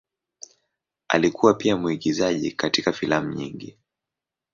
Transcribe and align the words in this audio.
Alikuwa 1.07 1.53
pia 1.53 1.77
mwigizaji 1.77 2.51
katika 2.51 2.91
filamu 2.93 3.33
nyingi. 3.33 3.77